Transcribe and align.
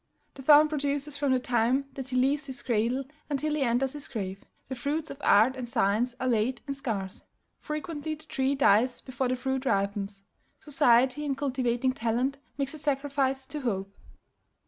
The 0.33 0.41
farmer 0.41 0.67
produces 0.67 1.15
from 1.15 1.31
the 1.31 1.37
time 1.39 1.85
that 1.93 2.09
he 2.09 2.15
leaves 2.17 2.47
his 2.47 2.63
cradle 2.63 3.03
until 3.29 3.53
he 3.53 3.61
enters 3.61 3.93
his 3.93 4.07
grave: 4.07 4.43
the 4.67 4.73
fruits 4.73 5.11
of 5.11 5.21
art 5.23 5.55
and 5.55 5.69
science 5.69 6.15
are 6.19 6.27
late 6.27 6.59
and 6.65 6.75
scarce; 6.75 7.23
frequently 7.59 8.15
the 8.15 8.25
tree 8.25 8.55
dies 8.55 8.99
before 9.01 9.27
the 9.27 9.35
fruit 9.35 9.63
ripens. 9.63 10.23
Society, 10.59 11.23
in 11.23 11.35
cultivating 11.35 11.93
talent, 11.93 12.39
makes 12.57 12.73
a 12.73 12.79
sacrifice 12.79 13.45
to 13.45 13.61
hope. 13.61 13.95